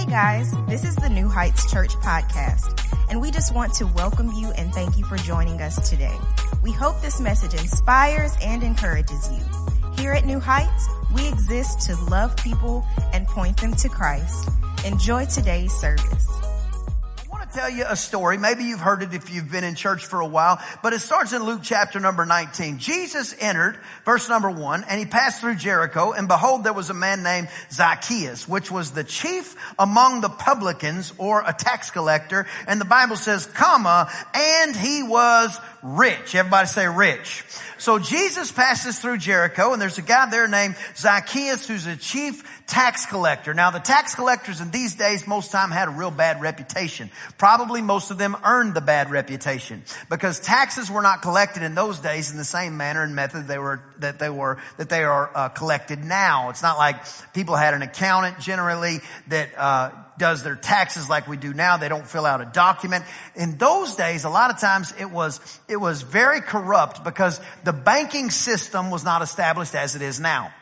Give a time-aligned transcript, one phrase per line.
[0.00, 4.32] Hey guys, this is the New Heights Church podcast, and we just want to welcome
[4.32, 6.16] you and thank you for joining us today.
[6.62, 9.44] We hope this message inspires and encourages you.
[9.98, 12.82] Here at New Heights, we exist to love people
[13.12, 14.48] and point them to Christ.
[14.86, 16.39] Enjoy today's service
[17.52, 18.38] tell you a story.
[18.38, 21.32] Maybe you've heard it if you've been in church for a while, but it starts
[21.32, 22.78] in Luke chapter number 19.
[22.78, 26.94] Jesus entered, verse number one, and he passed through Jericho, and behold, there was a
[26.94, 32.46] man named Zacchaeus, which was the chief among the publicans or a tax collector.
[32.68, 36.34] And the Bible says, comma, and he was rich.
[36.34, 37.44] Everybody say rich.
[37.78, 42.44] So Jesus passes through Jericho and there's a guy there named Zacchaeus who's a chief
[42.66, 43.54] tax collector.
[43.54, 47.10] Now the tax collectors in these days most time had a real bad reputation.
[47.38, 52.00] Probably most of them earned the bad reputation because taxes were not collected in those
[52.00, 55.30] days in the same manner and method they were, that they were, that they are
[55.34, 56.50] uh, collected now.
[56.50, 56.96] It's not like
[57.32, 59.90] people had an accountant generally that, uh,
[60.20, 61.78] does their taxes like we do now.
[61.78, 63.04] They don't fill out a document.
[63.34, 67.72] In those days, a lot of times it was, it was very corrupt because the
[67.72, 70.52] banking system was not established as it is now.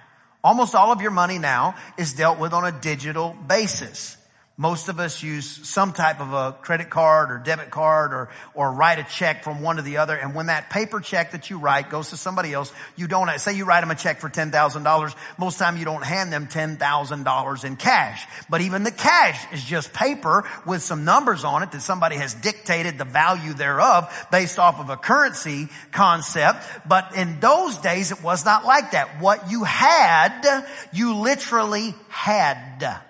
[0.45, 4.17] Almost all of your money now is dealt with on a digital basis.
[4.61, 8.73] Most of us use some type of a credit card or debit card or, or
[8.73, 10.17] write a check from one to the other.
[10.17, 13.55] And when that paper check that you write goes to somebody else, you don't, say
[13.55, 15.15] you write them a check for $10,000.
[15.39, 18.27] Most time you don't hand them $10,000 in cash.
[18.51, 22.35] But even the cash is just paper with some numbers on it that somebody has
[22.35, 26.67] dictated the value thereof based off of a currency concept.
[26.85, 29.21] But in those days, it was not like that.
[29.21, 33.03] What you had, you literally had.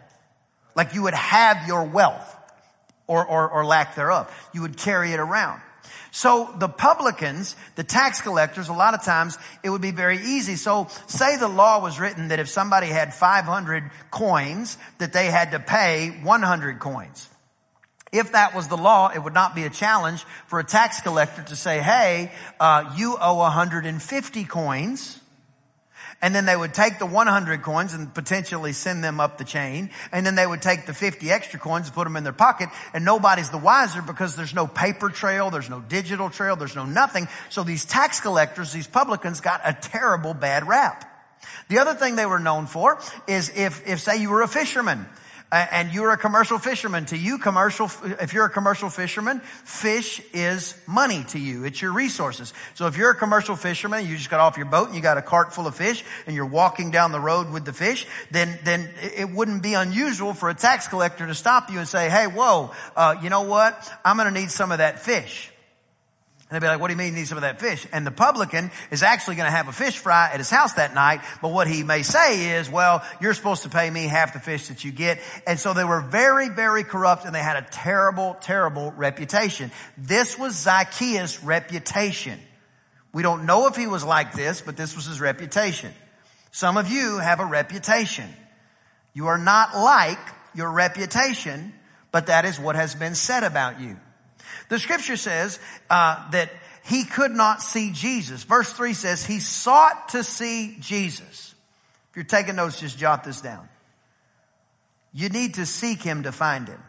[0.78, 2.36] Like you would have your wealth
[3.08, 4.32] or, or, or lack thereof.
[4.54, 5.60] You would carry it around.
[6.12, 10.54] So the publicans, the tax collectors, a lot of times it would be very easy.
[10.54, 15.50] So say the law was written that if somebody had 500 coins, that they had
[15.50, 17.28] to pay 100 coins.
[18.12, 21.42] If that was the law, it would not be a challenge for a tax collector
[21.42, 25.18] to say, hey, uh, you owe 150 coins
[26.20, 29.90] and then they would take the 100 coins and potentially send them up the chain.
[30.10, 32.70] And then they would take the 50 extra coins and put them in their pocket.
[32.92, 35.50] And nobody's the wiser because there's no paper trail.
[35.50, 36.56] There's no digital trail.
[36.56, 37.28] There's no nothing.
[37.50, 41.04] So these tax collectors, these publicans got a terrible bad rap.
[41.68, 45.06] The other thing they were known for is if, if say you were a fisherman
[45.50, 47.06] and you're a commercial fisherman.
[47.06, 51.64] To you, commercial, if you're a commercial fisherman, fish is money to you.
[51.64, 52.52] It's your resources.
[52.74, 55.18] So if you're a commercial fisherman, you just got off your boat and you got
[55.18, 58.58] a cart full of fish and you're walking down the road with the fish, then,
[58.64, 62.26] then it wouldn't be unusual for a tax collector to stop you and say, hey,
[62.26, 63.90] whoa, uh, you know what?
[64.04, 65.50] I'm going to need some of that fish.
[66.50, 67.86] And they'd be like, what do you mean you need some of that fish?
[67.92, 70.94] And the publican is actually going to have a fish fry at his house that
[70.94, 71.20] night.
[71.42, 74.68] But what he may say is, well, you're supposed to pay me half the fish
[74.68, 75.20] that you get.
[75.46, 79.70] And so they were very, very corrupt and they had a terrible, terrible reputation.
[79.98, 82.40] This was Zacchaeus' reputation.
[83.12, 85.92] We don't know if he was like this, but this was his reputation.
[86.50, 88.28] Some of you have a reputation.
[89.12, 90.18] You are not like
[90.54, 91.74] your reputation,
[92.10, 93.98] but that is what has been said about you.
[94.68, 95.58] The scripture says
[95.88, 96.50] uh, that
[96.84, 98.44] he could not see Jesus.
[98.44, 101.54] Verse 3 says he sought to see Jesus.
[102.10, 103.68] If you're taking notes, just jot this down.
[105.12, 106.80] You need to seek him to find him.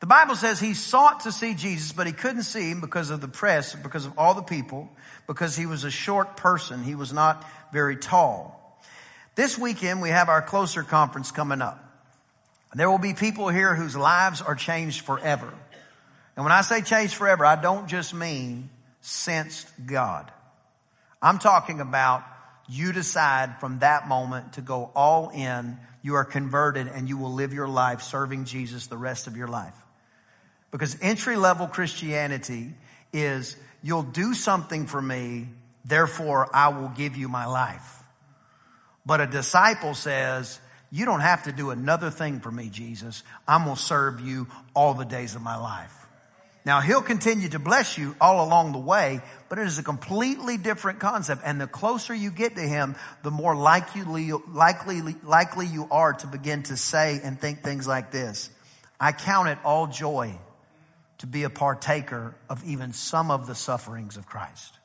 [0.00, 3.20] The Bible says he sought to see Jesus, but he couldn't see him because of
[3.20, 4.90] the press, because of all the people,
[5.26, 6.82] because he was a short person.
[6.82, 8.78] He was not very tall.
[9.34, 11.83] This weekend we have our closer conference coming up.
[12.74, 15.52] There will be people here whose lives are changed forever.
[16.36, 18.70] And when I say changed forever, I don't just mean
[19.00, 20.30] sensed God.
[21.22, 22.24] I'm talking about
[22.68, 25.78] you decide from that moment to go all in.
[26.02, 29.48] You are converted and you will live your life serving Jesus the rest of your
[29.48, 29.74] life.
[30.70, 32.72] Because entry level Christianity
[33.12, 35.48] is you'll do something for me,
[35.84, 38.02] therefore I will give you my life.
[39.06, 40.58] But a disciple says,
[40.94, 43.24] you don't have to do another thing for me, Jesus.
[43.48, 45.92] I'm going to serve you all the days of my life.
[46.64, 50.56] Now he'll continue to bless you all along the way, but it is a completely
[50.56, 51.42] different concept.
[51.44, 52.94] And the closer you get to him,
[53.24, 58.12] the more likely, likely, likely you are to begin to say and think things like
[58.12, 58.48] this.
[59.00, 60.38] I count it all joy
[61.18, 64.78] to be a partaker of even some of the sufferings of Christ.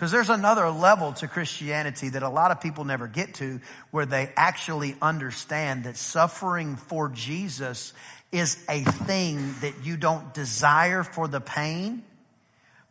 [0.00, 3.60] Because there's another level to Christianity that a lot of people never get to
[3.90, 7.92] where they actually understand that suffering for Jesus
[8.32, 12.02] is a thing that you don't desire for the pain,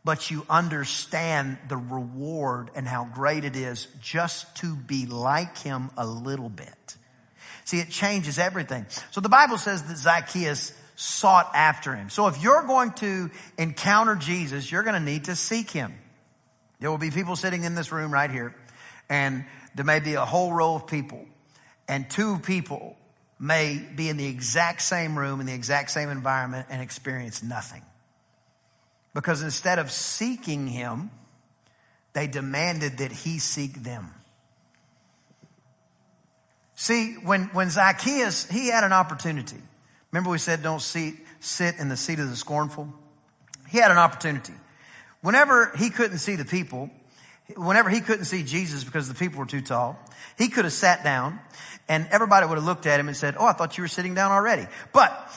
[0.06, 5.90] but you understand the reward and how great it is just to be like him
[5.98, 6.96] a little bit.
[7.66, 8.86] See, it changes everything.
[9.10, 12.12] So the Bible says that Zacchaeus sought after him.
[12.12, 15.96] So if you're going to encounter Jesus, you're going to need to seek him.
[16.80, 18.56] There will be people sitting in this room right here,
[19.10, 19.46] and
[19.76, 21.26] there may be a whole row of people,
[21.88, 22.96] and two people
[23.40, 27.82] may be in the exact same room, in the exact same environment, and experience nothing.
[29.14, 31.12] Because instead of seeking him,
[32.14, 34.14] they demanded that he seek them.
[36.76, 39.58] See, when, when Zacchaeus, he had an opportunity.
[40.12, 42.94] Remember we said don't seat, sit in the seat of the scornful?
[43.68, 44.54] He had an opportunity.
[45.22, 46.90] Whenever he couldn't see the people,
[47.56, 50.00] whenever he couldn't see Jesus because the people were too tall,
[50.38, 51.40] he could have sat down
[51.88, 54.14] and everybody would have looked at him and said, Oh, I thought you were sitting
[54.14, 54.68] down already.
[54.94, 55.32] But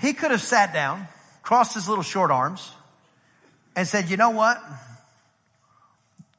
[0.00, 1.08] he could have sat down,
[1.42, 2.70] crossed his little short arms
[3.74, 4.62] and said, You know what?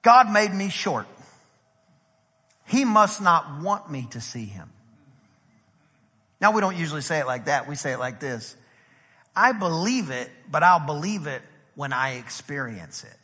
[0.01, 1.07] God made me short.
[2.66, 4.69] He must not want me to see him.
[6.39, 7.68] Now, we don't usually say it like that.
[7.68, 8.56] We say it like this
[9.36, 11.42] I believe it, but I'll believe it
[11.77, 13.15] when I experience it.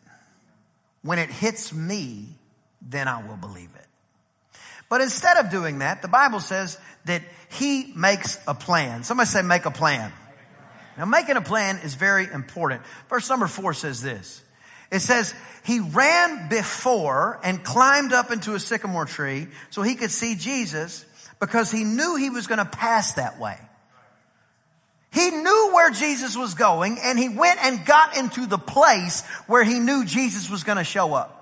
[1.01, 2.27] When it hits me,
[2.83, 4.59] then I will believe it.
[4.89, 9.03] But instead of doing that, the Bible says that he makes a plan.
[9.03, 10.13] Somebody say, make a plan.
[10.99, 12.83] Now, making a plan is very important.
[13.09, 14.43] Verse number four says this.
[14.91, 15.33] It says,
[15.65, 21.03] he ran before and climbed up into a sycamore tree so he could see Jesus
[21.39, 23.57] because he knew he was going to pass that way.
[25.13, 29.63] He knew where Jesus was going and he went and got into the place where
[29.63, 31.39] he knew Jesus was going to show up.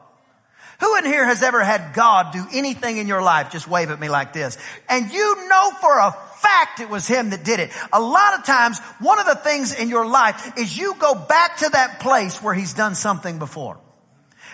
[0.82, 3.52] Who in here has ever had God do anything in your life?
[3.52, 4.58] Just wave at me like this.
[4.90, 7.70] And you know for a fact it was him that did it.
[7.94, 11.58] A lot of times, one of the things in your life is you go back
[11.58, 13.80] to that place where he's done something before.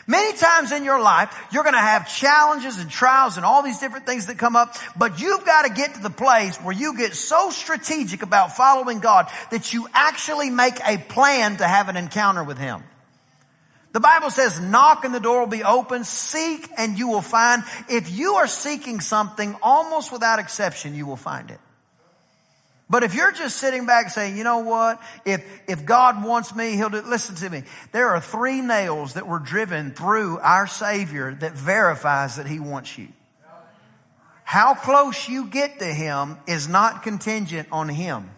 [0.09, 3.79] Many times in your life, you're going to have challenges and trials and all these
[3.79, 6.95] different things that come up, but you've got to get to the place where you
[6.95, 11.97] get so strategic about following God that you actually make a plan to have an
[11.97, 12.83] encounter with Him.
[13.91, 17.63] The Bible says, knock and the door will be open, seek and you will find.
[17.89, 21.59] If you are seeking something almost without exception, you will find it.
[22.89, 26.77] But if you're just sitting back saying, you know what, if, if God wants me,
[26.77, 27.63] he'll do, listen to me.
[27.91, 32.97] There are three nails that were driven through our Savior that verifies that he wants
[32.97, 33.09] you.
[34.45, 38.29] How close you get to him is not contingent on him.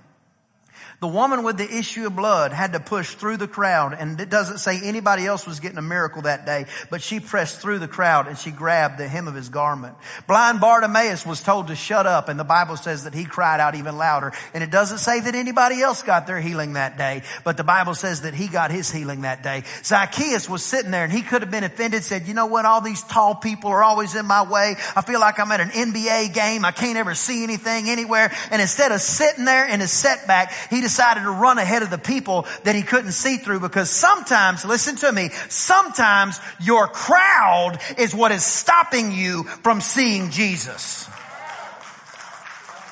[1.02, 4.30] The woman with the issue of blood had to push through the crowd and it
[4.30, 7.88] doesn't say anybody else was getting a miracle that day, but she pressed through the
[7.88, 9.96] crowd and she grabbed the hem of his garment.
[10.28, 13.76] Blind Bartimaeus was told to shut up and the Bible says that he cried out
[13.76, 14.34] even louder.
[14.54, 17.96] And it doesn't say that anybody else got their healing that day, but the Bible
[17.96, 19.64] says that he got his healing that day.
[19.86, 22.82] Zacchaeus was sitting there and he could have been offended, said, you know what, all
[22.82, 24.76] these tall people are always in my way.
[24.98, 26.66] I feel like I'm at an NBA game.
[26.66, 28.34] I can't ever see anything anywhere.
[28.52, 32.00] And instead of sitting there in his setback, he decided to run ahead of the
[32.00, 38.16] people that he couldn't see through because sometimes, listen to me, sometimes your crowd is
[38.16, 41.08] what is stopping you from seeing Jesus.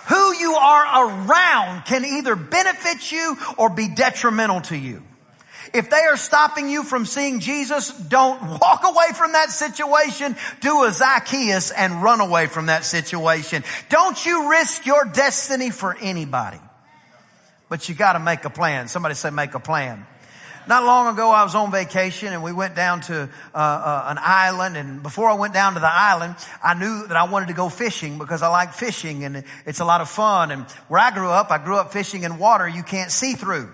[0.09, 5.01] Who you are around can either benefit you or be detrimental to you.
[5.73, 10.35] If they are stopping you from seeing Jesus, don't walk away from that situation.
[10.61, 13.63] Do a Zacchaeus and run away from that situation.
[13.89, 16.59] Don't you risk your destiny for anybody.
[17.69, 18.87] But you got to make a plan.
[18.87, 20.05] Somebody say make a plan.
[20.67, 24.17] Not long ago, I was on vacation and we went down to uh, uh, an
[24.19, 24.75] island.
[24.75, 27.69] And before I went down to the island, I knew that I wanted to go
[27.69, 30.51] fishing because I like fishing and it's a lot of fun.
[30.51, 33.69] And where I grew up, I grew up fishing in water you can't see through.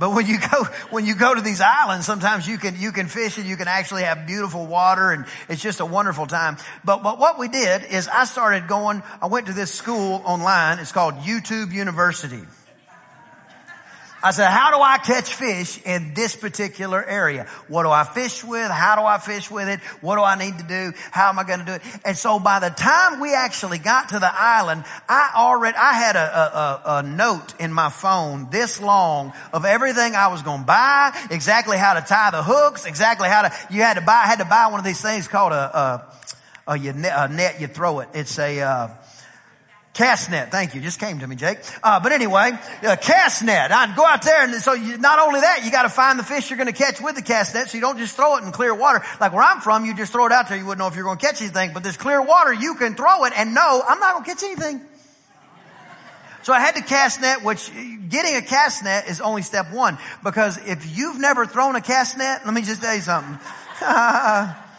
[0.00, 3.06] But when you go, when you go to these islands, sometimes you can, you can
[3.06, 6.56] fish and you can actually have beautiful water and it's just a wonderful time.
[6.84, 10.80] But, but what we did is I started going, I went to this school online.
[10.80, 12.42] It's called YouTube University.
[14.22, 17.46] I said, how do I catch fish in this particular area?
[17.66, 18.70] What do I fish with?
[18.70, 19.80] How do I fish with it?
[20.00, 20.92] What do I need to do?
[21.10, 21.82] How am I going to do it?
[22.04, 26.16] And so by the time we actually got to the island, I already, I had
[26.16, 30.66] a, a, a note in my phone this long of everything I was going to
[30.66, 34.26] buy, exactly how to tie the hooks, exactly how to, you had to buy, I
[34.26, 36.06] had to buy one of these things called a,
[36.66, 38.08] a, a, a net, you throw it.
[38.14, 38.88] It's a, uh,
[39.94, 40.80] Cast net, thank you.
[40.80, 41.58] Just came to me, Jake.
[41.82, 43.70] Uh, but anyway, uh, cast net.
[43.70, 46.48] I'd go out there and so you, not only that, you gotta find the fish
[46.48, 48.74] you're gonna catch with the cast net so you don't just throw it in clear
[48.74, 49.04] water.
[49.20, 51.04] Like where I'm from, you just throw it out there, you wouldn't know if you're
[51.04, 51.72] gonna catch anything.
[51.74, 54.80] But this clear water, you can throw it and no, I'm not gonna catch anything.
[56.42, 57.70] So I had to cast net, which
[58.08, 59.98] getting a cast net is only step one.
[60.24, 63.38] Because if you've never thrown a cast net, let me just tell you something.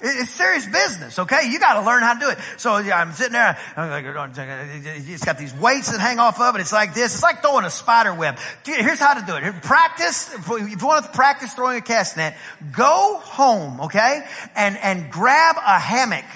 [0.00, 1.50] It's serious business, okay?
[1.50, 2.38] You gotta learn how to do it.
[2.56, 6.60] So yeah, I'm sitting there, it's got these weights that hang off of it.
[6.60, 7.14] It's like this.
[7.14, 8.38] It's like throwing a spider web.
[8.64, 9.62] Here's how to do it.
[9.62, 12.36] Practice, if you want to practice throwing a cast net,
[12.70, 14.24] go home, okay?
[14.54, 16.26] And, and grab a hammock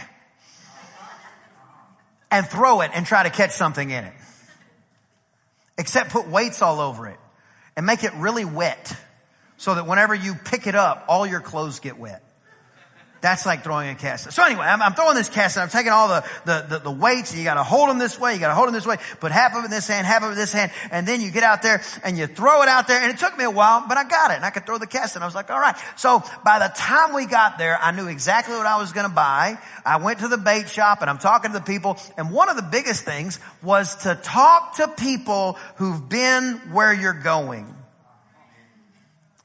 [2.33, 4.15] and throw it and try to catch something in it.
[5.79, 7.19] Except put weights all over it
[7.77, 8.97] and make it really wet
[9.57, 12.25] so that whenever you pick it up, all your clothes get wet.
[13.23, 14.33] That's like throwing a cast.
[14.33, 16.91] So anyway, I'm, I'm throwing this cast and I'm taking all the, the, the, the
[16.91, 19.31] weights and you gotta hold them this way, you gotta hold them this way, put
[19.31, 21.31] half of it in this hand, half of it in this hand, and then you
[21.31, 23.85] get out there and you throw it out there and it took me a while,
[23.87, 25.77] but I got it and I could throw the cast and I was like, alright.
[25.95, 29.57] So by the time we got there, I knew exactly what I was gonna buy.
[29.87, 32.57] I went to the bait shop and I'm talking to the people and one of
[32.57, 37.73] the biggest things was to talk to people who've been where you're going.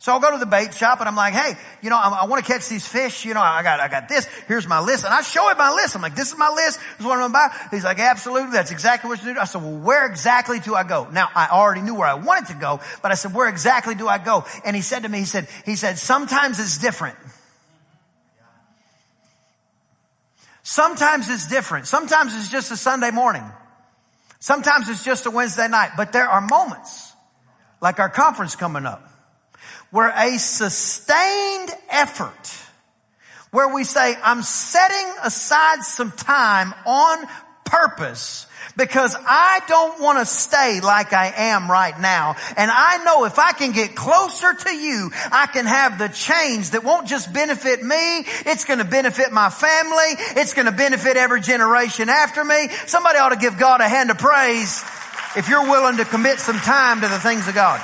[0.08, 2.26] So I'll go to the bait shop and I'm like, hey, you know, I, I
[2.28, 3.26] want to catch these fish.
[3.26, 4.26] You know, I got, I got this.
[4.48, 5.04] Here's my list.
[5.04, 5.98] And I show him my list.
[5.98, 6.80] I'm like, this is my list.
[6.80, 7.68] This is what I'm going to buy.
[7.72, 8.52] He's like, absolutely.
[8.52, 9.40] That's exactly what you do.
[9.42, 11.10] I said, well, where exactly do I go?
[11.12, 14.08] Now, I already knew where I wanted to go, but I said, where exactly do
[14.08, 14.46] I go?
[14.64, 17.18] And he said to me, he said, he said, sometimes it's different.
[20.64, 21.86] Sometimes it's different.
[21.86, 23.44] Sometimes it's just a Sunday morning.
[24.40, 27.12] Sometimes it's just a Wednesday night, but there are moments
[27.82, 29.04] like our conference coming up
[29.92, 32.54] where a sustained effort,
[33.52, 37.26] where we say, I'm setting aside some time on
[37.64, 42.36] purpose because I don't want to stay like I am right now.
[42.56, 46.72] And I know if I can get closer to you, I can have the change
[46.72, 48.26] that won't just benefit me.
[48.46, 50.14] It's going to benefit my family.
[50.40, 52.70] It's going to benefit every generation after me.
[52.86, 54.84] Somebody ought to give God a hand of praise
[55.36, 57.82] if you're willing to commit some time to the things of God.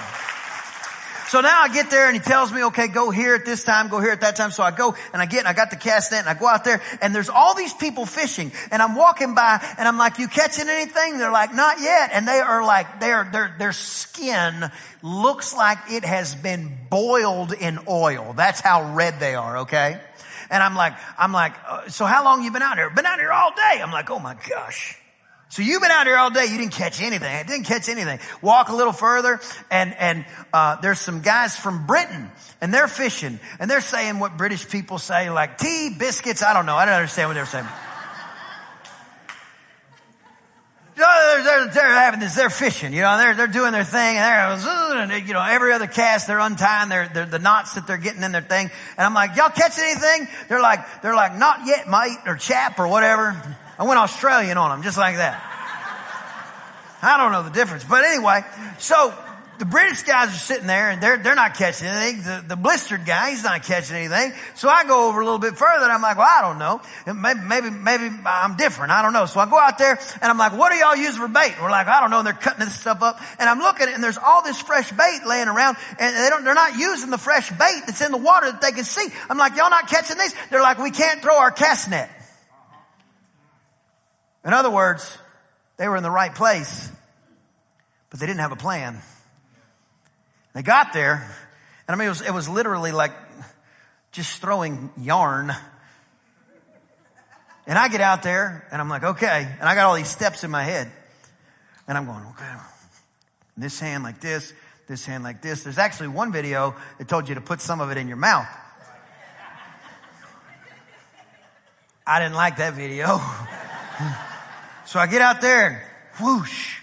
[1.33, 3.87] So now I get there and he tells me, okay, go here at this time,
[3.87, 4.51] go here at that time.
[4.51, 6.45] So I go and I get, and I got the cast net and I go
[6.45, 10.19] out there and there's all these people fishing and I'm walking by and I'm like,
[10.19, 11.17] you catching anything?
[11.17, 12.11] They're like, not yet.
[12.13, 14.69] And they are like, their, their, their skin
[15.01, 18.33] looks like it has been boiled in oil.
[18.37, 19.99] That's how red they are, okay?
[20.51, 22.91] And I'm like, I'm like, uh, so how long you been out here?
[22.91, 23.81] Been out here all day.
[23.81, 24.99] I'm like, oh my gosh.
[25.53, 26.45] So you've been out here all day.
[26.45, 27.31] You didn't catch anything.
[27.31, 28.17] I didn't catch anything.
[28.41, 33.39] Walk a little further and, and, uh, there's some guys from Britain and they're fishing
[33.59, 36.41] and they're saying what British people say like tea, biscuits.
[36.41, 36.75] I don't know.
[36.75, 37.67] I don't understand what they're saying.
[40.95, 45.11] they're, they're, they're, having this, they're fishing, you know, they're, they're doing their thing and
[45.11, 48.23] they're, you know, every other cast, they're untying their, their, the knots that they're getting
[48.23, 48.71] in their thing.
[48.97, 50.27] And I'm like, y'all catch anything?
[50.49, 53.39] They're like, they're like, not yet, mate, or chap, or whatever.
[53.77, 55.49] I went Australian on them, just like that.
[57.01, 57.83] I don't know the difference.
[57.83, 58.41] But anyway,
[58.79, 59.13] so
[59.59, 62.23] the British guys are sitting there and they're, they're not catching anything.
[62.23, 64.33] The, the blistered guy, he's not catching anything.
[64.55, 66.81] So I go over a little bit further and I'm like, well, I don't know.
[67.13, 68.91] Maybe, maybe, maybe I'm different.
[68.91, 69.25] I don't know.
[69.25, 71.53] So I go out there and I'm like, what do y'all use for bait?
[71.53, 72.19] And we're like, I don't know.
[72.19, 75.19] And they're cutting this stuff up and I'm looking and there's all this fresh bait
[75.27, 78.51] laying around and they don't, they're not using the fresh bait that's in the water
[78.51, 79.07] that they can see.
[79.29, 80.33] I'm like, y'all not catching these?
[80.49, 82.09] They're like, we can't throw our cast net.
[84.45, 85.17] In other words,
[85.77, 86.91] they were in the right place,
[88.09, 88.99] but they didn't have a plan.
[90.53, 91.35] They got there,
[91.87, 93.13] and I mean, it was, it was literally like
[94.11, 95.51] just throwing yarn.
[97.65, 99.47] And I get out there, and I'm like, okay.
[99.59, 100.91] And I got all these steps in my head.
[101.87, 102.53] And I'm going, okay.
[103.57, 104.53] This hand like this,
[104.87, 105.63] this hand like this.
[105.63, 108.47] There's actually one video that told you to put some of it in your mouth.
[112.05, 113.21] I didn't like that video.
[114.85, 116.79] So I get out there and whoosh,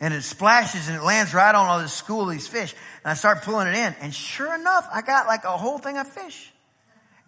[0.00, 2.74] and it splashes and it lands right on all this school of these fish.
[3.04, 3.94] And I start pulling it in.
[4.00, 6.52] And sure enough, I got like a whole thing of fish.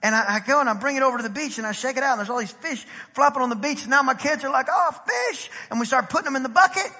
[0.02, 1.96] And I, I, go and I bring it over to the beach and I shake
[1.96, 3.82] it out and there's all these fish flopping on the beach.
[3.82, 4.90] And now my kids are like, oh,
[5.32, 5.50] fish.
[5.70, 6.90] And we start putting them in the bucket.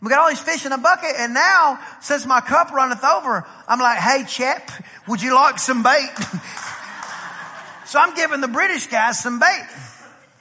[0.00, 3.46] We got all these fish in the bucket and now, since my cup runneth over,
[3.66, 4.70] I'm like, hey chap,
[5.08, 6.10] would you like some bait?
[7.86, 9.64] so I'm giving the British guys some bait.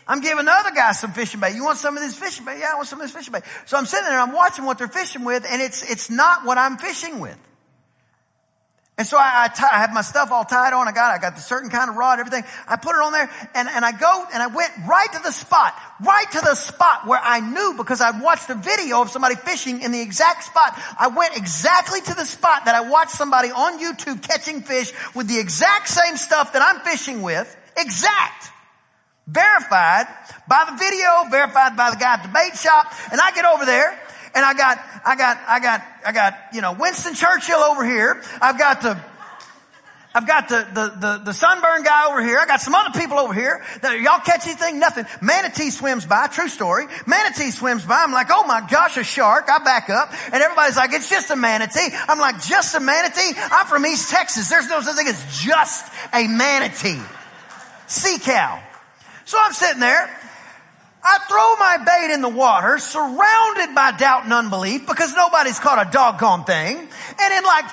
[0.07, 1.55] I'm giving the other guys some fishing bait.
[1.55, 2.59] You want some of this fishing bait?
[2.59, 3.43] Yeah, I want some of this fishing bait.
[3.65, 6.57] So I'm sitting there I'm watching what they're fishing with and it's, it's not what
[6.57, 7.37] I'm fishing with.
[8.95, 10.87] And so I, I, tie, I have my stuff all tied on.
[10.87, 12.43] I got, I got the certain kind of rod, everything.
[12.67, 15.31] I put it on there and, and I go and I went right to the
[15.31, 15.73] spot,
[16.05, 19.81] right to the spot where I knew because I watched a video of somebody fishing
[19.81, 20.79] in the exact spot.
[20.99, 25.27] I went exactly to the spot that I watched somebody on YouTube catching fish with
[25.27, 27.49] the exact same stuff that I'm fishing with.
[27.75, 28.52] Exact.
[29.27, 30.07] Verified
[30.47, 32.91] by the video, verified by the guy at the bait shop.
[33.11, 33.97] And I get over there
[34.35, 38.21] and I got, I got, I got, I got, you know, Winston Churchill over here.
[38.41, 38.99] I've got the,
[40.15, 42.37] I've got the, the, the, the sunburn guy over here.
[42.37, 43.63] I got some other people over here.
[43.81, 44.79] That, y'all catch anything?
[44.79, 45.05] Nothing.
[45.21, 46.27] Manatee swims by.
[46.27, 46.85] True story.
[47.07, 48.03] Manatee swims by.
[48.03, 49.45] I'm like, oh my gosh, a shark.
[49.49, 50.13] I back up.
[50.31, 51.89] And everybody's like, it's just a manatee.
[52.07, 53.33] I'm like, just a manatee?
[53.37, 54.49] I'm from East Texas.
[54.49, 57.01] There's no such thing as just a manatee.
[57.87, 58.61] Sea cow.
[59.25, 60.09] So I'm sitting there
[61.05, 65.85] I throw my bait in the water, surrounded by doubt and unbelief because nobody's caught
[65.85, 66.77] a doggone thing.
[66.79, 67.67] And in like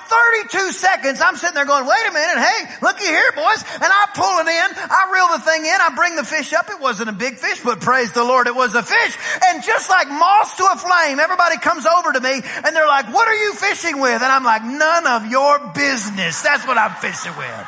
[0.51, 3.63] 32 seconds, I'm sitting there going, wait a minute, hey, looky here, boys.
[3.79, 6.69] And I pull it in, I reel the thing in, I bring the fish up.
[6.69, 9.17] It wasn't a big fish, but praise the Lord, it was a fish.
[9.47, 13.13] And just like moss to a flame, everybody comes over to me and they're like,
[13.13, 14.21] what are you fishing with?
[14.21, 16.41] And I'm like, none of your business.
[16.41, 17.67] That's what I'm fishing with.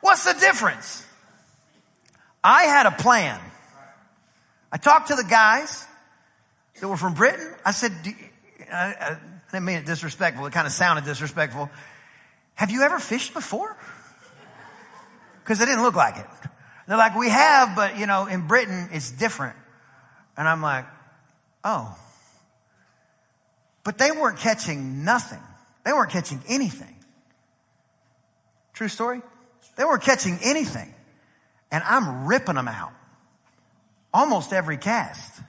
[0.00, 1.04] What's the difference?
[2.42, 3.40] I had a plan.
[4.70, 5.86] I talked to the guys
[6.80, 7.54] that were from Britain.
[7.64, 7.92] I said,
[8.72, 9.18] I, I
[9.50, 10.46] didn't mean it disrespectful.
[10.46, 11.70] It kind of sounded disrespectful.
[12.54, 13.76] Have you ever fished before?
[15.42, 16.26] Because it didn't look like it.
[16.86, 19.56] They're like, we have, but you know, in Britain, it's different.
[20.36, 20.86] And I'm like,
[21.64, 21.96] oh.
[23.84, 25.40] But they weren't catching nothing.
[25.84, 26.94] They weren't catching anything.
[28.74, 29.22] True story?
[29.76, 30.94] They weren't catching anything
[31.70, 32.92] and I'm ripping them out.
[34.12, 35.42] Almost every cast.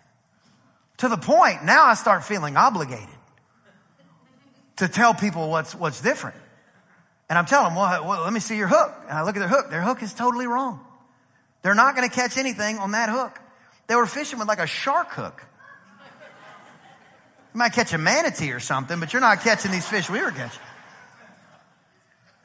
[0.97, 3.07] To the point, now I start feeling obligated
[4.77, 6.35] to tell people what's, what's different.
[7.29, 8.93] And I'm telling them, well, well, let me see your hook.
[9.07, 9.69] And I look at their hook.
[9.69, 10.79] Their hook is totally wrong.
[11.61, 13.39] They're not going to catch anything on that hook.
[13.87, 15.45] They were fishing with like a shark hook.
[17.53, 20.31] You might catch a manatee or something, but you're not catching these fish we were
[20.31, 20.61] catching.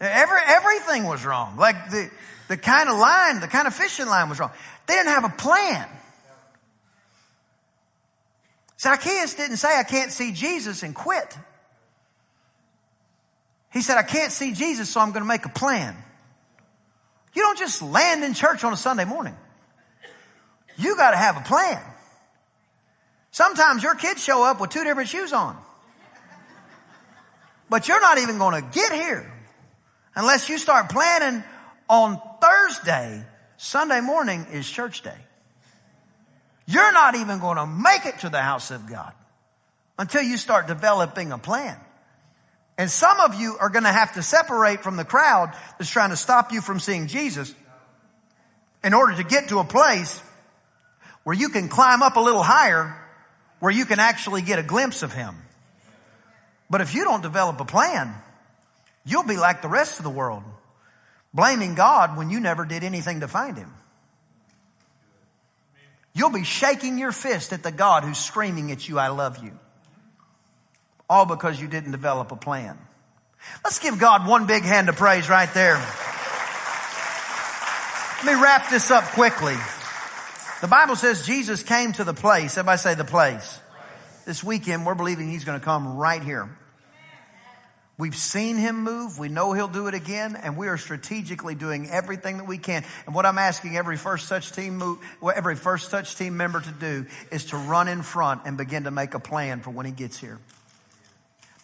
[0.00, 1.56] Every, everything was wrong.
[1.56, 2.10] Like the,
[2.48, 4.50] the kind of line, the kind of fishing line was wrong.
[4.86, 5.88] They didn't have a plan.
[8.78, 11.38] Zacchaeus didn't say, I can't see Jesus and quit.
[13.72, 15.96] He said, I can't see Jesus, so I'm going to make a plan.
[17.32, 19.34] You don't just land in church on a Sunday morning.
[20.76, 21.82] You got to have a plan.
[23.30, 25.56] Sometimes your kids show up with two different shoes on.
[27.68, 29.33] But you're not even going to get here
[30.14, 31.42] unless you start planning
[31.88, 33.24] on Thursday,
[33.56, 35.18] Sunday morning is church day.
[36.66, 39.12] You're not even going to make it to the house of God
[39.98, 41.78] until you start developing a plan.
[42.76, 46.10] And some of you are going to have to separate from the crowd that's trying
[46.10, 47.54] to stop you from seeing Jesus
[48.82, 50.22] in order to get to a place
[51.22, 52.96] where you can climb up a little higher
[53.60, 55.36] where you can actually get a glimpse of him.
[56.68, 58.14] But if you don't develop a plan,
[59.04, 60.42] you'll be like the rest of the world
[61.34, 63.72] blaming God when you never did anything to find him.
[66.14, 69.50] You'll be shaking your fist at the God who's screaming at you, I love you.
[71.10, 72.78] All because you didn't develop a plan.
[73.64, 75.74] Let's give God one big hand of praise right there.
[78.24, 79.56] Let me wrap this up quickly.
[80.62, 82.56] The Bible says Jesus came to the place.
[82.56, 83.60] Everybody say the place.
[84.24, 86.48] This weekend, we're believing he's going to come right here.
[87.96, 89.18] We've seen him move.
[89.18, 90.36] We know he'll do it again.
[90.36, 92.84] And we are strategically doing everything that we can.
[93.06, 96.72] And what I'm asking every first touch team move, every first touch team member to
[96.72, 99.92] do is to run in front and begin to make a plan for when he
[99.92, 100.40] gets here.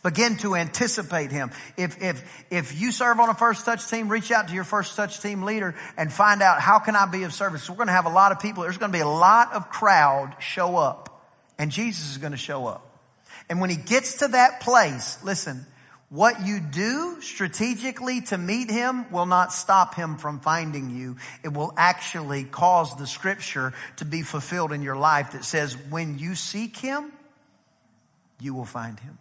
[0.03, 1.51] Begin to anticipate him.
[1.77, 4.97] If, if, if you serve on a first touch team, reach out to your first
[4.97, 7.69] touch team leader and find out how can I be of service.
[7.69, 8.62] we're going to have a lot of people.
[8.62, 11.23] There's going to be a lot of crowd show up
[11.59, 12.87] and Jesus is going to show up.
[13.51, 15.66] And when he gets to that place, listen,
[16.11, 21.16] what you do strategically to meet him will not stop him from finding you.
[21.44, 26.18] It will actually cause the scripture to be fulfilled in your life that says, when
[26.18, 27.12] you seek him,
[28.40, 29.18] you will find him.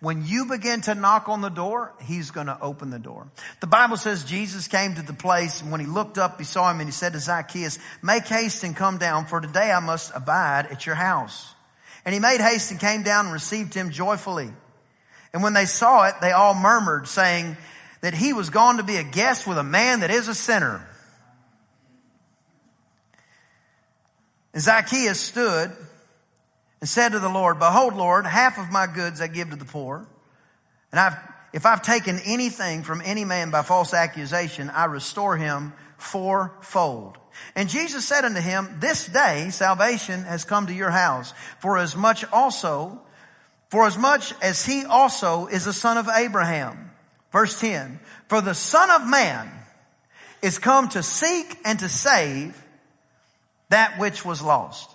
[0.00, 3.28] When you begin to knock on the door, he's going to open the door.
[3.60, 6.70] The Bible says Jesus came to the place and when he looked up, he saw
[6.70, 10.10] him and he said to Zacchaeus, make haste and come down for today I must
[10.14, 11.54] abide at your house.
[12.06, 14.52] And he made haste and came down and received him joyfully.
[15.32, 17.56] And when they saw it, they all murmured, saying
[18.02, 20.86] that he was gone to be a guest with a man that is a sinner.
[24.52, 25.70] And Zacchaeus stood
[26.80, 29.64] and said to the Lord, Behold, Lord, half of my goods I give to the
[29.64, 30.06] poor.
[30.90, 31.16] And I've,
[31.52, 37.16] if I've taken anything from any man by false accusation, I restore him fourfold.
[37.54, 41.96] And Jesus said unto him, This day salvation has come to your house, for as
[41.96, 43.00] much also
[43.72, 46.90] for as much as he also is a son of Abraham.
[47.30, 48.00] Verse 10.
[48.28, 49.50] For the son of man
[50.42, 52.62] is come to seek and to save
[53.70, 54.90] that which was lost.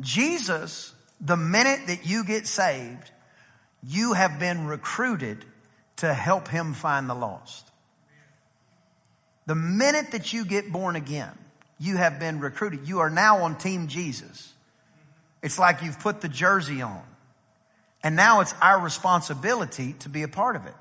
[0.00, 3.12] Jesus, the minute that you get saved,
[3.80, 5.44] you have been recruited
[5.98, 7.70] to help him find the lost.
[9.46, 11.38] The minute that you get born again,
[11.78, 12.88] you have been recruited.
[12.88, 14.52] You are now on Team Jesus.
[15.44, 17.04] It's like you've put the jersey on.
[18.02, 20.74] And now it's our responsibility to be a part of it.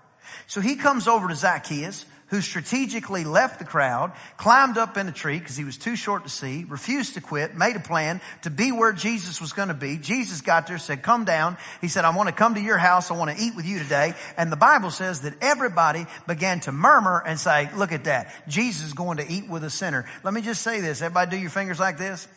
[0.48, 5.12] So he comes over to Zacchaeus, who strategically left the crowd, climbed up in a
[5.12, 8.50] tree because he was too short to see, refused to quit, made a plan to
[8.50, 9.98] be where Jesus was going to be.
[9.98, 11.56] Jesus got there, said, come down.
[11.82, 13.12] He said, I want to come to your house.
[13.12, 14.16] I want to eat with you today.
[14.38, 18.34] And the Bible says that everybody began to murmur and say, look at that.
[18.48, 20.06] Jesus is going to eat with a sinner.
[20.24, 21.04] Let me just say this.
[21.04, 22.28] Everybody do your fingers like this.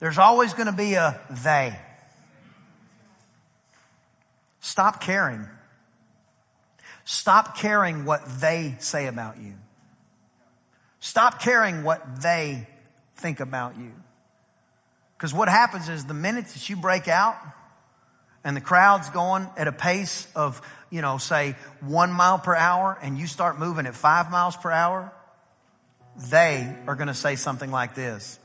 [0.00, 1.78] There's always going to be a they.
[4.60, 5.48] Stop caring
[7.10, 9.54] Stop caring what they say about you.
[11.00, 12.68] Stop caring what they
[13.16, 13.92] think about you.
[15.16, 17.34] Because what happens is the minute that you break out
[18.44, 22.98] and the crowd's going at a pace of, you know, say one mile per hour
[23.00, 25.10] and you start moving at five miles per hour,
[26.28, 28.38] they are going to say something like this.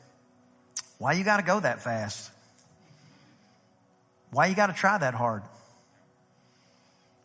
[1.00, 2.32] Why you got to go that fast?
[4.32, 5.44] Why you got to try that hard?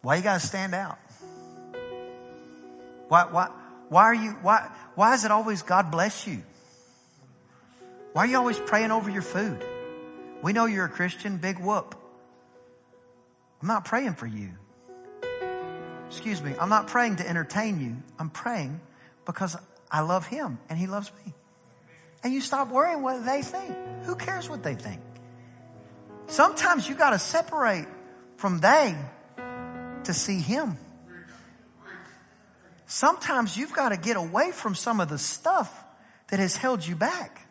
[0.09, 0.99] Why you got to stand out?
[3.09, 3.51] Why, why,
[3.91, 6.41] why are you, why, why is it always God bless you?
[8.15, 9.63] Why are you always praying over your food?
[10.43, 11.95] We know you're a Christian, big whoop.
[13.61, 14.53] I'm not praying for you.
[16.07, 17.95] Excuse me, I'm not praying to entertain you.
[18.19, 18.81] I'm praying
[19.27, 19.59] because
[19.91, 21.35] I love Him and He loves me.
[22.25, 23.77] And you stop worrying what they think.
[24.05, 25.03] Who cares what they think?
[26.29, 27.85] Sometimes you got to separate
[28.39, 28.97] from they
[30.05, 30.77] to see Him.
[32.87, 35.85] Sometimes you've got to get away from some of the stuff
[36.29, 37.47] that has held you back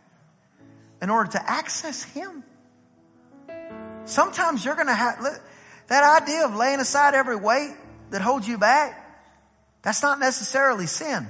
[1.01, 2.43] in order to access Him.
[4.05, 5.41] Sometimes you're going to have
[5.87, 7.75] that idea of laying aside every weight
[8.09, 9.03] that holds you back.
[9.81, 11.27] That's not necessarily sin.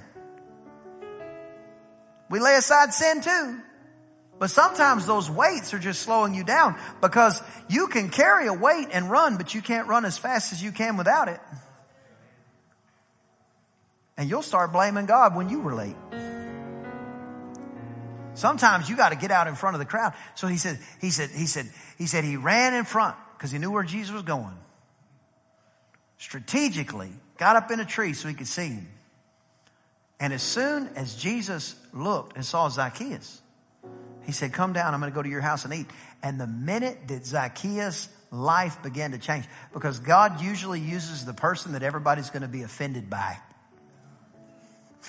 [2.29, 3.59] We lay aside sin too.
[4.39, 8.89] But sometimes those weights are just slowing you down because you can carry a weight
[8.91, 11.39] and run, but you can't run as fast as you can without it.
[14.15, 15.95] And you'll start blaming God when you were late.
[18.35, 20.13] Sometimes you got to get out in front of the crowd.
[20.35, 23.57] So he said, he said, he said, he said he ran in front because he
[23.57, 24.55] knew where Jesus was going.
[26.19, 28.87] Strategically got up in a tree so he could see him.
[30.19, 33.41] And as soon as Jesus looked and saw Zacchaeus,
[34.27, 34.93] he said, come down.
[34.93, 35.87] I'm going to go to your house and eat.
[36.21, 41.71] And the minute that Zacchaeus life began to change because God usually uses the person
[41.71, 43.37] that everybody's going to be offended by.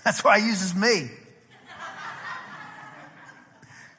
[0.05, 1.11] That's why he uses me.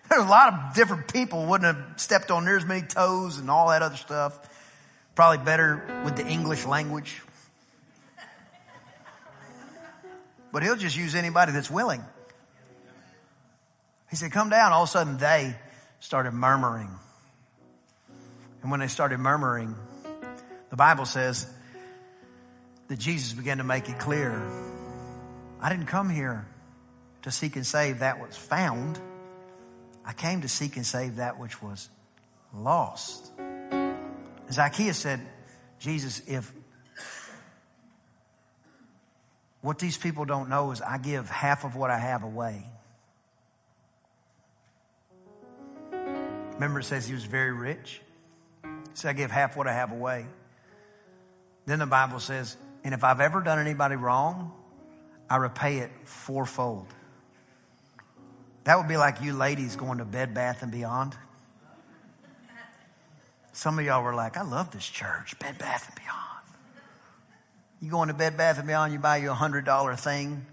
[0.09, 3.51] There's a lot of different people wouldn't have stepped on near as many toes and
[3.51, 4.39] all that other stuff.
[5.15, 7.21] Probably better with the English language.
[10.53, 12.05] But he'll just use anybody that's willing.
[14.09, 14.71] He said, come down.
[14.71, 15.55] All of a sudden they
[15.99, 16.89] started murmuring.
[18.61, 19.75] And when they started murmuring,
[20.69, 21.47] the Bible says
[22.87, 24.41] that Jesus began to make it clear
[25.61, 26.47] I didn't come here
[27.23, 28.97] to seek and save that was found.
[30.05, 31.89] I came to seek and save that which was
[32.53, 33.31] lost.
[34.49, 35.19] Zacchaeus said,
[35.79, 36.51] Jesus, if
[39.61, 42.63] what these people don't know is I give half of what I have away.
[46.59, 48.01] Remember, it says he was very rich.
[48.93, 50.25] Said, I give half what I have away.
[51.65, 54.51] Then the Bible says, and if I've ever done anybody wrong,
[55.29, 56.87] I repay it fourfold.
[58.65, 61.15] That would be like you ladies going to Bed Bath and Beyond.
[63.53, 66.19] Some of y'all were like, I love this church, Bed Bath and Beyond.
[67.81, 70.45] You go into Bed Bath and Beyond, you buy you a hundred dollar thing.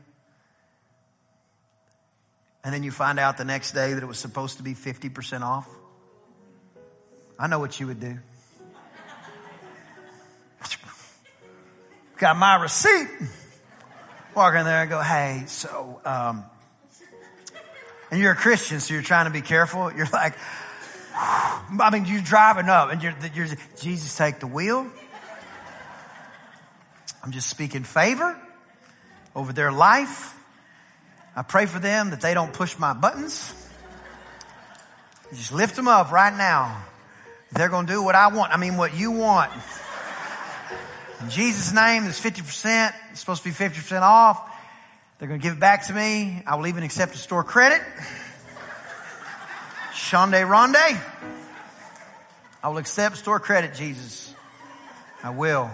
[2.63, 5.43] And then you find out the next day that it was supposed to be 50%
[5.43, 5.69] off.
[7.39, 8.19] I know what you would do.
[12.19, 13.09] Got my receipt
[14.37, 16.45] walk in there and go, hey, so, um,
[18.11, 19.91] and you're a Christian, so you're trying to be careful.
[19.91, 20.35] You're like,
[21.15, 23.47] I mean, you're driving up and you're, you're,
[23.81, 24.87] Jesus, take the wheel.
[27.25, 28.39] I'm just speaking favor
[29.35, 30.39] over their life.
[31.35, 33.55] I pray for them that they don't push my buttons.
[35.31, 36.85] just lift them up right now.
[37.53, 38.53] They're going to do what I want.
[38.53, 39.53] I mean, what you want.
[41.23, 42.93] In Jesus' name, there's 50%.
[43.11, 44.53] It's supposed to be 50% off.
[45.19, 46.43] They're going to give it back to me.
[46.47, 47.81] I will even accept a store credit.
[49.93, 50.77] Shonde Ronde.
[52.63, 54.35] I will accept store credit, Jesus.
[55.23, 55.71] I will.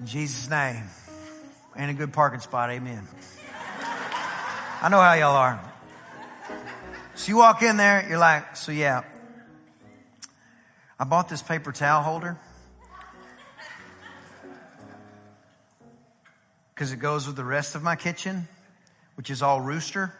[0.00, 0.84] In Jesus' name.
[1.76, 2.70] Ain't a good parking spot.
[2.70, 3.06] Amen.
[4.80, 5.60] I know how y'all are.
[7.14, 9.02] So you walk in there, you're like, so yeah,
[10.98, 12.38] I bought this paper towel holder
[16.74, 18.48] because it goes with the rest of my kitchen,
[19.16, 20.12] which is all rooster.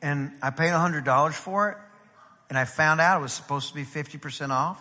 [0.00, 1.76] And I paid $100 for it,
[2.48, 4.80] and I found out it was supposed to be 50% off.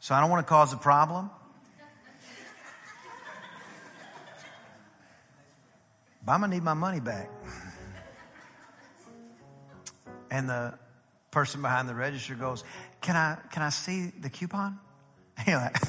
[0.00, 1.30] So I don't want to cause a problem.
[6.26, 7.30] But I'm going to need my money back.
[10.34, 10.74] And the
[11.30, 12.64] person behind the register goes,
[13.00, 14.80] Can I, can I see the coupon?
[15.46, 15.76] Like,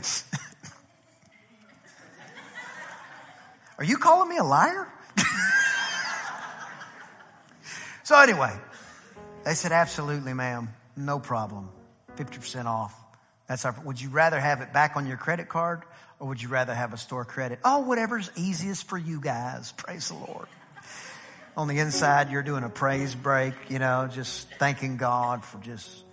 [3.79, 4.87] Are you calling me a liar?
[8.03, 8.53] so, anyway,
[9.43, 10.69] they said, Absolutely, ma'am.
[10.95, 11.69] No problem.
[12.15, 12.95] 50% off.
[13.47, 15.81] That's our, would you rather have it back on your credit card
[16.19, 17.57] or would you rather have a store credit?
[17.65, 19.71] Oh, whatever's easiest for you guys.
[19.71, 20.47] Praise the Lord.
[21.57, 26.03] On the inside, you're doing a praise break, you know, just thanking God for just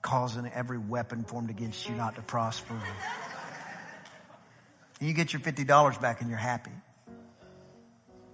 [0.00, 2.80] causing every weapon formed against you not to prosper.
[5.00, 6.70] You get your $50 back and you're happy.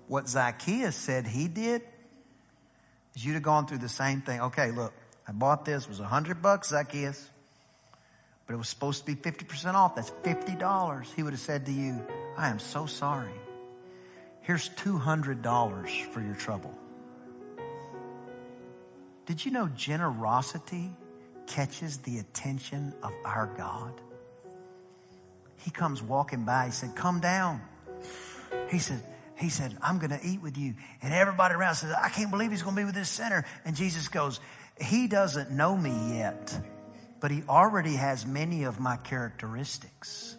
[0.08, 1.80] What Zacchaeus said he did
[3.14, 4.42] is you'd have gone through the same thing.
[4.42, 4.92] Okay, look,
[5.26, 7.30] I bought this, it was a hundred bucks, Zacchaeus,
[8.46, 9.94] but it was supposed to be 50% off.
[9.94, 11.14] That's $50.
[11.14, 12.04] He would have said to you,
[12.36, 13.30] I am so sorry.
[14.50, 16.76] Here's $200 for your trouble.
[19.24, 20.90] Did you know generosity
[21.46, 23.92] catches the attention of our God?
[25.58, 26.64] He comes walking by.
[26.64, 27.60] He said, Come down.
[28.70, 29.00] He said,
[29.36, 30.74] he said, I'm going to eat with you.
[31.00, 33.46] And everybody around says, I can't believe he's going to be with this sinner.
[33.64, 34.40] And Jesus goes,
[34.80, 36.60] He doesn't know me yet,
[37.20, 40.36] but he already has many of my characteristics.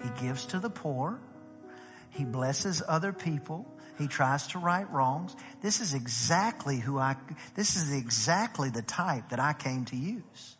[0.00, 1.18] He gives to the poor.
[2.10, 3.66] He blesses other people.
[3.98, 5.34] He tries to right wrongs.
[5.62, 7.16] This is exactly who I,
[7.54, 10.56] this is exactly the type that I came to use.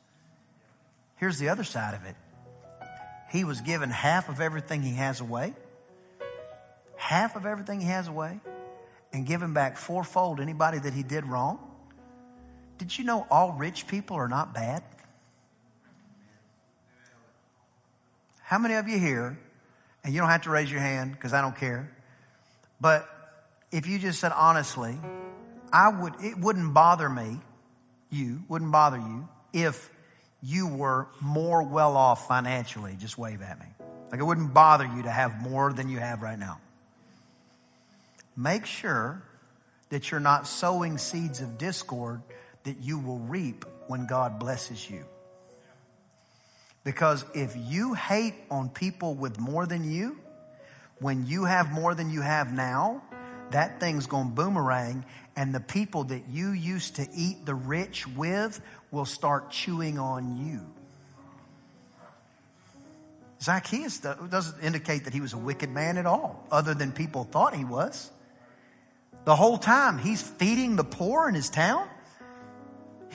[1.16, 2.16] Here's the other side of it.
[3.30, 5.54] He was given half of everything he has away,
[6.96, 8.40] half of everything he has away,
[9.12, 11.58] and given back fourfold anybody that he did wrong.
[12.78, 14.82] Did you know all rich people are not bad?
[18.42, 19.38] How many of you here,
[20.06, 21.90] and you don't have to raise your hand because I don't care,
[22.80, 23.08] but
[23.72, 24.96] if you just said honestly,
[25.72, 27.40] I would, it wouldn't bother me,
[28.08, 29.90] you, wouldn't bother you, if
[30.40, 33.66] you were more well off financially, just wave at me.
[34.12, 36.60] Like it wouldn't bother you to have more than you have right now.
[38.36, 39.24] Make sure
[39.88, 42.22] that you're not sowing seeds of discord
[42.62, 45.04] that you will reap when God blesses you.
[46.86, 50.20] Because if you hate on people with more than you,
[51.00, 53.02] when you have more than you have now,
[53.50, 58.06] that thing's going to boomerang and the people that you used to eat the rich
[58.06, 58.60] with
[58.92, 60.60] will start chewing on you.
[63.42, 67.52] Zacchaeus doesn't indicate that he was a wicked man at all, other than people thought
[67.52, 68.12] he was.
[69.24, 71.88] The whole time he's feeding the poor in his town.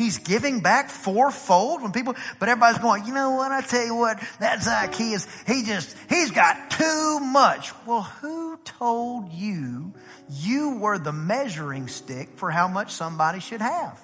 [0.01, 3.51] He's giving back fourfold when people, but everybody's going, you know what?
[3.51, 7.71] I tell you what, that Zacchaeus, he just, he's got too much.
[7.85, 9.93] Well, who told you
[10.27, 14.03] you were the measuring stick for how much somebody should have?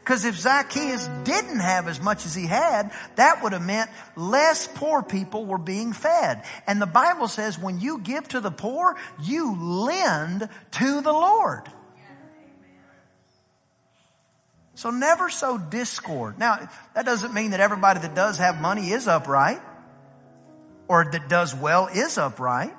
[0.00, 4.68] Because if Zacchaeus didn't have as much as he had, that would have meant less
[4.68, 6.44] poor people were being fed.
[6.66, 11.62] And the Bible says when you give to the poor, you lend to the Lord.
[14.80, 16.38] So never sow discord.
[16.38, 19.60] Now, that doesn't mean that everybody that does have money is upright
[20.88, 22.72] or that does well is upright.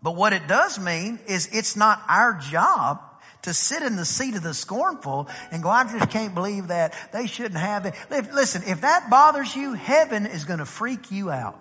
[0.00, 3.02] But what it does mean is it's not our job
[3.42, 6.94] to sit in the seat of the scornful and go, I just can't believe that.
[7.10, 7.96] They shouldn't have it.
[8.32, 11.58] Listen, if that bothers you, heaven is going to freak you out.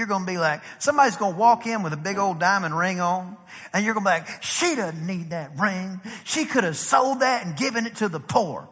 [0.00, 2.74] You're going to be like, somebody's going to walk in with a big old diamond
[2.74, 3.36] ring on,
[3.74, 6.00] and you're going to be like, she doesn't need that ring.
[6.24, 8.66] She could have sold that and given it to the poor.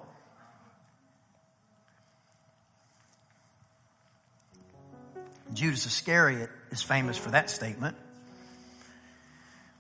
[5.53, 7.95] Judas Iscariot is famous for that statement.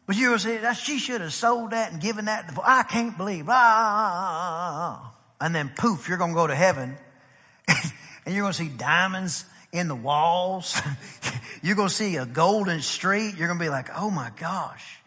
[0.07, 2.55] But you will say, she should have sold that and given that.
[2.55, 3.47] To, I can't believe.
[3.49, 5.15] Ah.
[5.41, 6.99] And then poof, you're going to go to heaven
[8.27, 10.81] and you're going to see diamonds in the walls.
[11.62, 13.35] you're going to see a golden street.
[13.37, 14.99] You're going to be like, oh my gosh.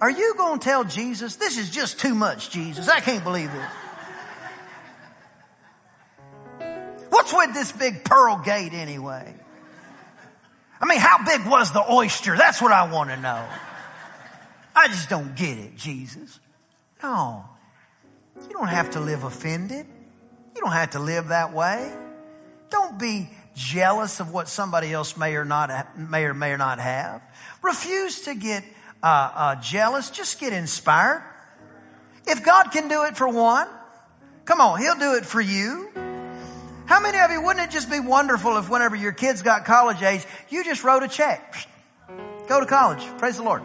[0.00, 2.88] Are you going to tell Jesus, this is just too much, Jesus?
[2.88, 3.70] I can't believe this.
[7.08, 9.34] What's with this big pearl gate anyway?
[10.80, 12.36] I mean, how big was the oyster?
[12.36, 13.44] That's what I want to know.
[14.74, 16.38] I just don't get it, Jesus.
[17.02, 17.44] No.
[18.36, 19.86] You don't have to live offended.
[20.54, 21.90] You don't have to live that way.
[22.68, 26.78] Don't be jealous of what somebody else may or not may or may or not
[26.78, 27.22] have.
[27.62, 28.62] Refuse to get
[29.02, 30.10] uh, uh, jealous.
[30.10, 31.24] Just get inspired.
[32.26, 33.66] If God can do it for one,
[34.44, 35.88] come on, He'll do it for you.
[36.84, 40.02] How many of you wouldn't it just be wonderful if whenever your kids got college
[40.02, 41.66] age, you just wrote a check?
[42.46, 43.04] Go to college.
[43.18, 43.62] Praise the Lord.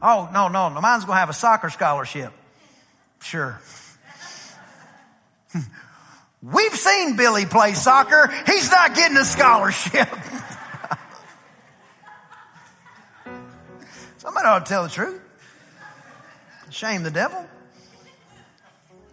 [0.00, 0.80] Oh, no, no, no.
[0.80, 2.32] Mine's to have a soccer scholarship.
[3.20, 3.60] Sure.
[6.52, 8.32] We've seen Billy play soccer.
[8.46, 10.08] He's not getting a scholarship.
[14.18, 15.20] Somebody ought to tell the truth.
[16.70, 17.44] Shame the devil.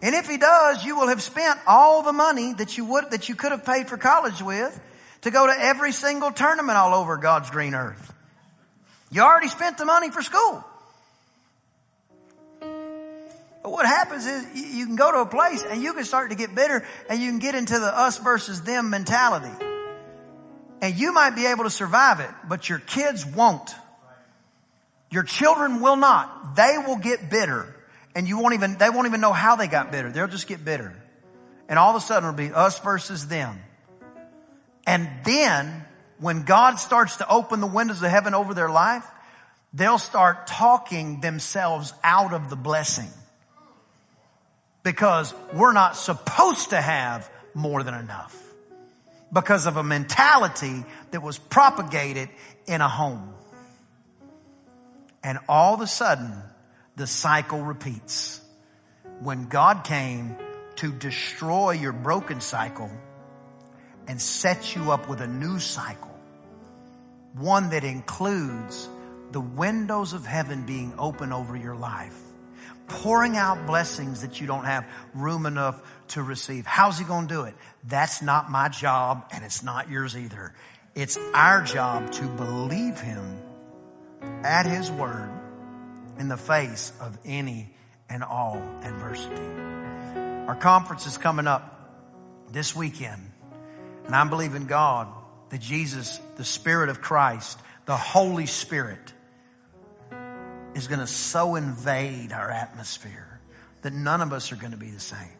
[0.00, 3.28] And if he does, you will have spent all the money that you would, that
[3.28, 4.78] you could have paid for college with
[5.22, 8.12] to go to every single tournament all over God's green earth.
[9.10, 10.64] You already spent the money for school.
[13.64, 16.36] But what happens is you can go to a place and you can start to
[16.36, 19.50] get bitter and you can get into the us versus them mentality.
[20.82, 23.74] And you might be able to survive it, but your kids won't.
[25.10, 26.56] Your children will not.
[26.56, 27.74] They will get bitter
[28.14, 30.12] and you won't even, they won't even know how they got bitter.
[30.12, 30.94] They'll just get bitter.
[31.66, 33.58] And all of a sudden it'll be us versus them.
[34.86, 35.86] And then
[36.18, 39.06] when God starts to open the windows of heaven over their life,
[39.72, 43.08] they'll start talking themselves out of the blessing
[44.84, 48.40] because we're not supposed to have more than enough
[49.32, 52.28] because of a mentality that was propagated
[52.66, 53.34] in a home.
[55.24, 56.32] And all of a sudden,
[56.94, 58.40] the cycle repeats.
[59.20, 60.36] When God came
[60.76, 62.90] to destroy your broken cycle
[64.06, 66.14] and set you up with a new cycle,
[67.32, 68.88] one that includes
[69.30, 72.23] the windows of heaven being open over your life
[72.88, 76.66] pouring out blessings that you don't have room enough to receive.
[76.66, 77.54] How's he going to do it?
[77.84, 80.54] That's not my job and it's not yours either.
[80.94, 83.40] It's our job to believe him
[84.42, 85.30] at his word
[86.18, 87.70] in the face of any
[88.08, 89.42] and all adversity.
[90.46, 91.70] Our conference is coming up
[92.52, 93.30] this weekend
[94.04, 95.08] and I'm believing God
[95.48, 99.13] that Jesus, the Spirit of Christ, the Holy Spirit,
[100.74, 103.40] is going to so invade our atmosphere
[103.82, 105.36] that none of us are going to be the same.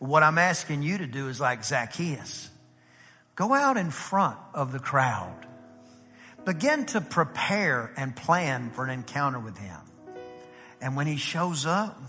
[0.00, 2.50] But what I'm asking you to do is like Zacchaeus.
[3.34, 5.46] Go out in front of the crowd.
[6.44, 9.80] Begin to prepare and plan for an encounter with him.
[10.80, 12.00] And when he shows up,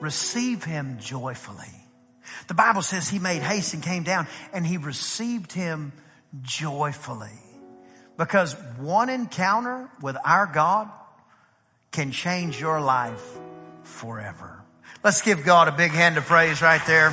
[0.00, 1.72] receive him joyfully.
[2.48, 5.92] The Bible says he made haste and came down and he received him
[6.42, 7.30] joyfully.
[8.18, 10.90] Because one encounter with our God
[11.96, 13.38] can change your life
[13.82, 14.62] forever.
[15.02, 17.08] Let's give God a big hand of praise right there.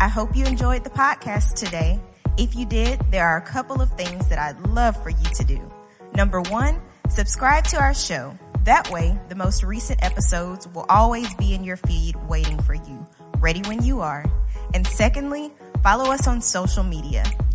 [0.00, 2.00] I hope you enjoyed the podcast today.
[2.36, 5.44] If you did, there are a couple of things that I'd love for you to
[5.44, 5.72] do.
[6.16, 8.36] Number one, subscribe to our show.
[8.64, 13.06] That way, the most recent episodes will always be in your feed waiting for you,
[13.38, 14.26] ready when you are.
[14.74, 15.52] And secondly,
[15.84, 17.22] follow us on social media.